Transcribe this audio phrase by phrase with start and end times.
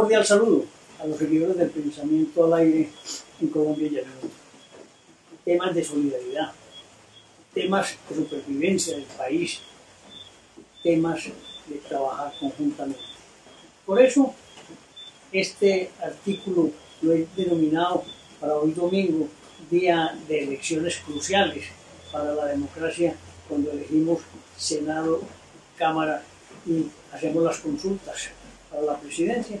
[0.00, 0.64] cordial saludo
[0.98, 2.88] a los seguidores del pensamiento al aire
[3.38, 4.30] en Colombia y en el mundo.
[5.44, 6.52] Temas de solidaridad,
[7.52, 9.60] temas de supervivencia del país,
[10.82, 11.24] temas
[11.66, 13.02] de trabajar conjuntamente.
[13.84, 14.34] Por eso,
[15.32, 16.70] este artículo
[17.02, 18.02] lo he denominado
[18.40, 19.28] para hoy domingo,
[19.70, 21.66] día de elecciones cruciales
[22.10, 23.14] para la democracia,
[23.46, 24.20] cuando elegimos
[24.56, 25.20] Senado,
[25.76, 26.22] Cámara
[26.66, 28.30] y hacemos las consultas
[28.70, 29.60] para la presidencia,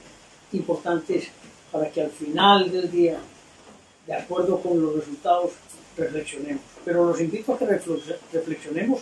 [0.52, 1.28] importantes
[1.70, 3.18] para que al final del día,
[4.06, 5.52] de acuerdo con los resultados,
[5.96, 6.62] reflexionemos.
[6.84, 9.00] Pero los invito a que reflexionemos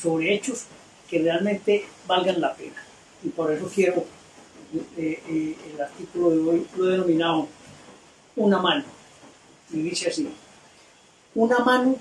[0.00, 0.64] sobre hechos
[1.08, 2.82] que realmente valgan la pena.
[3.22, 4.04] Y por eso quiero,
[4.96, 7.48] eh, eh, el artículo de hoy lo he denominado
[8.36, 8.84] una mano.
[9.70, 10.28] Y dice así,
[11.34, 11.96] una mano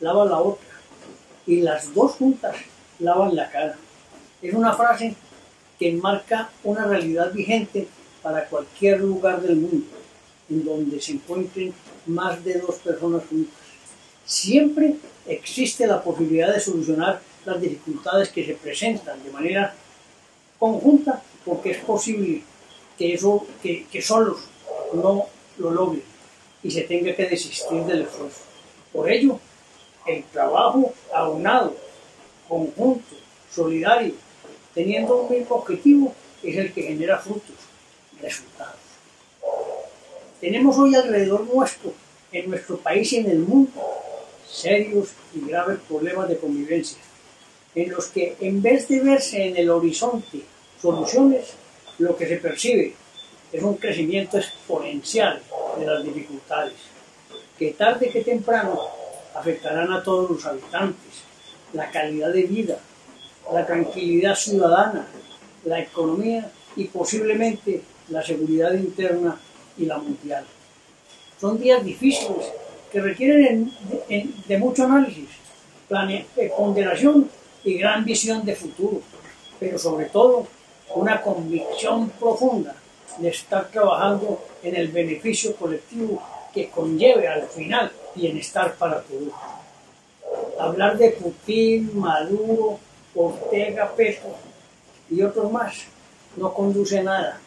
[0.00, 0.66] lava la otra
[1.46, 2.56] y las dos juntas
[2.98, 3.76] lavan la cara.
[4.40, 5.14] Es una frase
[5.78, 7.88] que enmarca una realidad vigente
[8.26, 9.86] para cualquier lugar del mundo
[10.50, 11.72] en donde se encuentren
[12.06, 13.54] más de dos personas juntas.
[14.24, 14.96] Siempre
[15.28, 19.76] existe la posibilidad de solucionar las dificultades que se presentan de manera
[20.58, 22.42] conjunta porque es posible
[22.98, 24.38] que eso que, que solos
[24.92, 25.26] no
[25.58, 26.02] lo logren
[26.64, 28.40] y se tenga que desistir del esfuerzo.
[28.92, 29.38] Por ello,
[30.04, 31.76] el trabajo aunado,
[32.48, 33.14] conjunto,
[33.54, 34.14] solidario,
[34.74, 37.65] teniendo un mismo objetivo, es el que genera frutos,
[38.20, 38.76] resultados.
[40.40, 41.92] Tenemos hoy alrededor nuestro,
[42.32, 43.72] en nuestro país y en el mundo,
[44.48, 46.98] serios y graves problemas de convivencia,
[47.74, 50.42] en los que en vez de verse en el horizonte
[50.80, 51.54] soluciones,
[51.98, 52.94] lo que se percibe
[53.52, 55.40] es un crecimiento exponencial
[55.78, 56.74] de las dificultades,
[57.58, 58.78] que tarde que temprano
[59.34, 61.22] afectarán a todos los habitantes,
[61.72, 62.78] la calidad de vida,
[63.52, 65.06] la tranquilidad ciudadana,
[65.64, 69.38] la economía y posiblemente la seguridad interna
[69.76, 70.44] y la mundial.
[71.40, 72.46] Son días difíciles
[72.90, 73.70] que requieren
[74.48, 75.28] de mucho análisis,
[75.90, 77.28] eh, ponderación
[77.64, 79.00] y gran visión de futuro,
[79.58, 80.46] pero sobre todo
[80.94, 82.74] una convicción profunda
[83.18, 86.22] de estar trabajando en el beneficio colectivo
[86.52, 89.32] que conlleve al final bienestar para todos.
[90.58, 92.78] Hablar de Putin, Maduro,
[93.14, 94.34] Ortega, Petro
[95.10, 95.84] y otros más
[96.36, 97.40] no conduce a nada.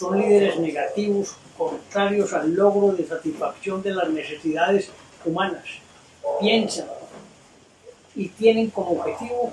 [0.00, 4.88] Son líderes negativos, contrarios al logro de satisfacción de las necesidades
[5.26, 5.62] humanas.
[6.40, 6.86] Piensan
[8.16, 9.52] y tienen como objetivo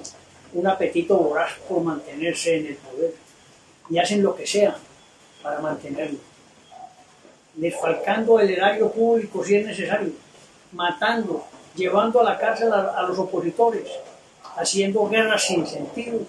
[0.53, 3.13] un apetito voraz por mantenerse en el poder
[3.89, 4.77] y hacen lo que sea
[5.43, 6.19] para mantenerlo,
[7.55, 10.13] desfalcando el erario público si es necesario,
[10.71, 11.43] matando,
[11.75, 13.83] llevando a la cárcel a, los opositores,
[14.55, 16.21] haciendo guerras sin sentido,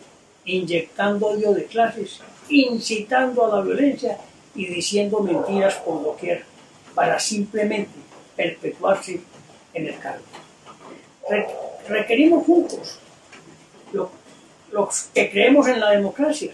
[0.49, 4.19] inyectando odio de clases, incitando a la violencia
[4.55, 6.45] y diciendo mentiras por doquier
[6.95, 7.93] para simplemente
[8.35, 9.21] perpetuarse
[9.75, 10.25] en el cargo.
[11.89, 12.99] requerimos juntos
[14.73, 16.53] los que creemos en la democracia,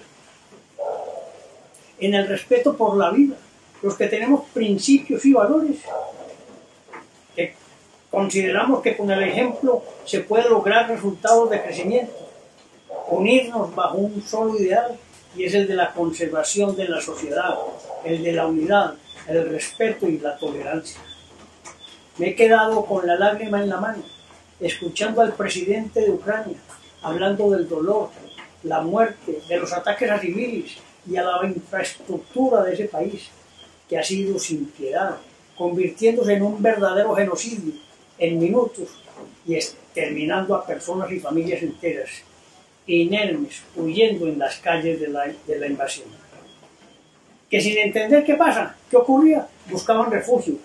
[1.98, 3.36] en el respeto por la vida,
[3.82, 5.78] los que tenemos principios y valores,
[7.34, 7.54] que
[8.10, 12.23] consideramos que con el ejemplo se puede lograr resultados de crecimiento,
[13.08, 14.98] unirnos bajo un solo ideal
[15.36, 17.54] y es el de la conservación de la sociedad,
[18.04, 18.94] el de la unidad,
[19.28, 21.00] el respeto y la tolerancia.
[22.18, 24.02] Me he quedado con la lágrima en la mano,
[24.60, 26.56] escuchando al presidente de Ucrania
[27.04, 28.08] hablando del dolor,
[28.64, 33.28] la muerte, de los ataques a civiles, y a la infraestructura de ese país,
[33.88, 35.16] que ha sido sin piedad,
[35.54, 37.74] convirtiéndose en un verdadero genocidio
[38.18, 38.88] en minutos
[39.46, 42.10] y exterminando a personas y familias enteras,
[42.86, 46.08] inermes, huyendo en las calles de la, de la invasión.
[47.50, 50.56] Que sin entender qué pasa, qué ocurría, buscaban refugio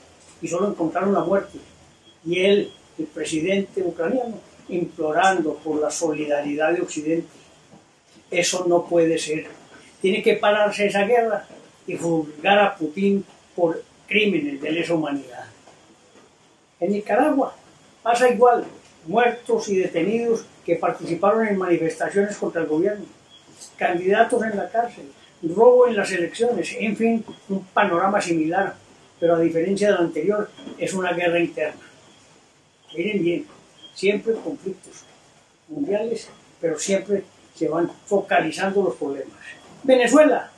[0.41, 1.59] y solo encontraron la muerte.
[2.25, 7.27] Y él, el presidente ucraniano, implorando por la solidaridad de Occidente.
[8.29, 9.47] Eso no puede ser
[10.01, 11.45] tiene que pararse esa guerra
[11.87, 13.25] y juzgar a Putin
[13.55, 15.45] por crímenes de lesa humanidad.
[16.79, 17.55] En Nicaragua
[18.01, 18.65] pasa igual,
[19.09, 23.05] muertos y detenidos que participaron en manifestaciones contra el gobierno,
[23.75, 25.11] candidatos en la cárcel,
[25.41, 28.75] robo en las elecciones, en fin, un panorama similar,
[29.19, 31.81] pero a diferencia del anterior, es una guerra interna.
[32.95, 33.45] Miren bien,
[33.95, 35.03] siempre conflictos
[35.67, 36.29] mundiales,
[36.61, 37.23] pero siempre
[37.55, 39.33] se van focalizando los problemas.
[39.83, 40.51] Venezuela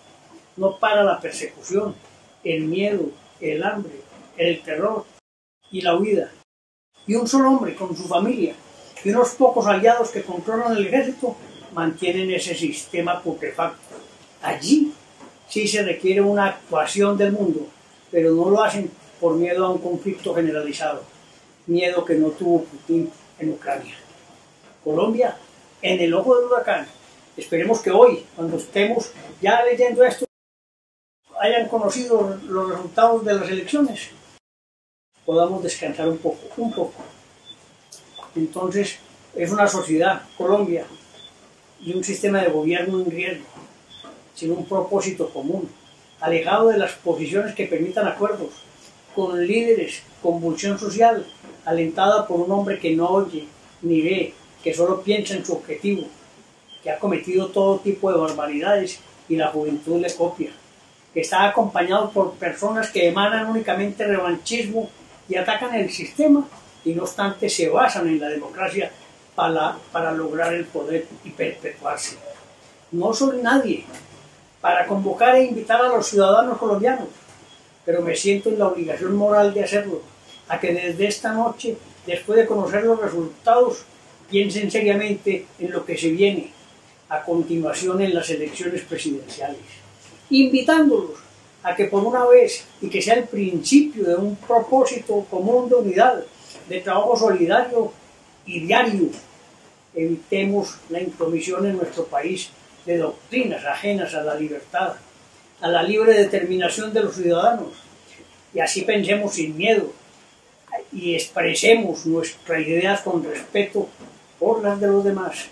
[0.57, 1.95] no para la persecución,
[2.43, 3.93] el miedo, el hambre,
[4.35, 5.05] el terror
[5.71, 6.31] y la huida.
[7.07, 8.55] Y un solo hombre con su familia
[9.03, 11.35] y unos pocos aliados que controlan el ejército
[11.73, 13.95] mantienen ese sistema putrefacto.
[14.41, 14.93] Allí
[15.47, 17.67] sí se requiere una actuación del mundo,
[18.11, 21.03] pero no lo hacen por miedo a un conflicto generalizado,
[21.67, 23.95] miedo que no tuvo Putin en Ucrania.
[24.83, 25.37] Colombia,
[25.81, 26.87] en el ojo del huracán.
[27.37, 29.11] Esperemos que hoy, cuando estemos
[29.41, 30.25] ya leyendo esto,
[31.39, 34.09] hayan conocido los resultados de las elecciones,
[35.31, 37.01] podamos descansar un poco, un poco.
[38.35, 38.97] Entonces,
[39.33, 40.85] es una sociedad, Colombia,
[41.79, 43.45] y un sistema de gobierno en riesgo,
[44.35, 45.69] sin un propósito común,
[46.19, 48.49] alejado de las posiciones que permitan acuerdos,
[49.15, 51.25] con líderes, convulsión social,
[51.63, 53.47] alentada por un hombre que no oye
[53.83, 56.07] ni ve, que solo piensa en su objetivo,
[56.83, 58.99] que ha cometido todo tipo de barbaridades
[59.29, 60.51] y la juventud le copia,
[61.13, 64.89] que está acompañado por personas que emanan únicamente revanchismo
[65.31, 66.45] y atacan el sistema
[66.83, 68.91] y no obstante se basan en la democracia
[69.33, 72.17] para, para lograr el poder y perpetuarse.
[72.91, 73.85] No soy nadie
[74.59, 77.07] para convocar e invitar a los ciudadanos colombianos,
[77.85, 80.01] pero me siento en la obligación moral de hacerlo,
[80.49, 83.85] a que desde esta noche, después de conocer los resultados,
[84.29, 86.51] piensen seriamente en lo que se viene
[87.07, 89.61] a continuación en las elecciones presidenciales,
[90.29, 91.30] invitándolos
[91.63, 95.75] a que por una vez y que sea el principio de un propósito común de
[95.75, 96.23] unidad,
[96.67, 97.91] de trabajo solidario
[98.45, 99.09] y diario,
[99.93, 102.49] evitemos la intromisión en nuestro país
[102.85, 104.93] de doctrinas ajenas a la libertad,
[105.59, 107.73] a la libre determinación de los ciudadanos,
[108.53, 109.91] y así pensemos sin miedo
[110.91, 113.87] y expresemos nuestras ideas con respeto
[114.39, 115.45] por las de los demás.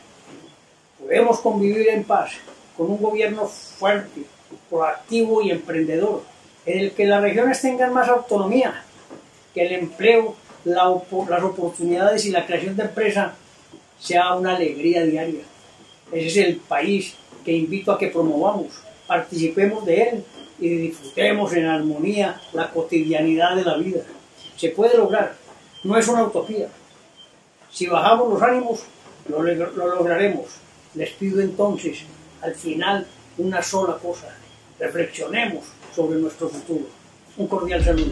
[0.99, 2.31] Podemos convivir en paz
[2.75, 4.23] con un gobierno fuerte,
[4.69, 6.23] proactivo y emprendedor,
[6.65, 8.83] en el que las regiones tengan más autonomía,
[9.53, 10.35] que el empleo,
[10.65, 13.33] las oportunidades y la creación de empresa
[13.99, 15.41] sea una alegría diaria.
[16.11, 18.67] Ese es el país que invito a que promovamos,
[19.07, 20.25] participemos de él
[20.59, 24.01] y disfrutemos en armonía la cotidianidad de la vida.
[24.57, 25.35] Se puede lograr,
[25.83, 26.67] no es una utopía.
[27.71, 28.83] Si bajamos los ánimos,
[29.27, 30.45] lo, lo lograremos.
[30.95, 31.99] Les pido entonces,
[32.41, 33.07] al final,
[33.39, 34.27] una sola cosa.
[34.79, 35.65] Reflexionemos
[35.95, 36.85] sobre nuestro futuro.
[37.37, 38.11] Un cordial saludo.